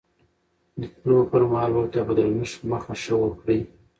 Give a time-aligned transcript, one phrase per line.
[0.79, 3.59] د تلو پر مهال ورته په درنښت مخه ښه وکړئ.